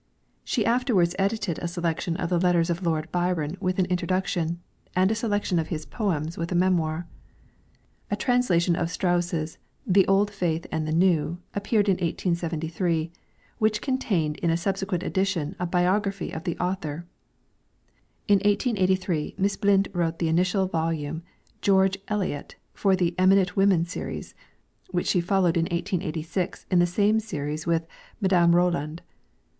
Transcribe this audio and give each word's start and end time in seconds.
She 0.43 0.65
afterwards 0.65 1.13
edited 1.19 1.59
a 1.59 1.67
selection 1.67 2.17
of 2.17 2.31
the 2.31 2.39
letters 2.39 2.71
of 2.71 2.81
Lord 2.83 3.11
Byron 3.11 3.55
with 3.59 3.77
an 3.77 3.85
introduction, 3.85 4.59
and 4.95 5.11
a 5.11 5.13
selection 5.13 5.59
of 5.59 5.67
his 5.67 5.85
poems 5.85 6.39
with 6.39 6.51
a 6.51 6.55
memoir. 6.55 7.07
A 8.09 8.15
translation 8.15 8.75
of 8.75 8.89
Strauss's 8.89 9.59
'The 9.85 10.07
Old 10.07 10.31
Faith 10.31 10.65
and 10.71 10.87
the 10.87 10.91
New' 10.91 11.37
appeared 11.53 11.87
in 11.87 11.97
1873, 11.97 13.11
which 13.59 13.79
contained 13.79 14.37
in 14.37 14.49
a 14.49 14.57
subsequent 14.57 15.03
edition 15.03 15.55
a 15.59 15.67
biography 15.67 16.31
of 16.31 16.45
the 16.45 16.57
author. 16.57 17.05
In 18.27 18.39
1883, 18.39 19.35
Miss 19.37 19.55
Blind 19.55 19.87
wrote 19.93 20.17
the 20.17 20.29
initial 20.29 20.65
volume, 20.65 21.21
'George 21.61 21.99
Eliot,' 22.07 22.55
for 22.73 22.95
the 22.95 23.13
'Eminent 23.19 23.55
Women 23.55 23.85
Series,' 23.85 24.33
which 24.89 25.05
she 25.05 25.21
followed 25.21 25.57
in 25.57 25.65
1886 25.65 26.65
in 26.71 26.79
the 26.79 26.87
same 26.87 27.19
series 27.19 27.67
with 27.67 27.85
'Madame 28.19 28.55
Roland.' 28.55 29.03